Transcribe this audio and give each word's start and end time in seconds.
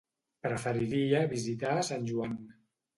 Preferiria 0.47 1.21
visitar 1.37 1.77
Sant 1.93 2.13
Joan. 2.13 2.39